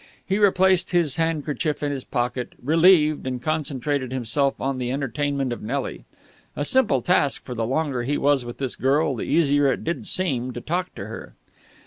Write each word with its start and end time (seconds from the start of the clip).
He 0.25 0.39
replaced 0.39 0.89
his 0.89 1.17
handkerchief 1.17 1.83
in 1.83 1.91
his 1.91 2.03
pocket, 2.03 2.53
relieved, 2.63 3.27
and 3.27 3.39
concentrated 3.39 4.11
himself 4.11 4.59
on 4.59 4.79
the 4.79 4.91
entertainment 4.91 5.53
of 5.53 5.61
Nelly. 5.61 6.05
A 6.55 6.65
simple 6.65 7.03
task 7.03 7.43
for 7.43 7.53
the 7.53 7.67
longer 7.67 8.01
he 8.01 8.17
was 8.17 8.43
with 8.43 8.57
this 8.57 8.75
girl, 8.75 9.15
the 9.15 9.25
easier 9.25 9.75
did 9.75 9.97
it 9.99 10.05
seem, 10.07 10.53
to 10.53 10.59
talk 10.61 10.95
to 10.95 11.05
her. 11.05 11.35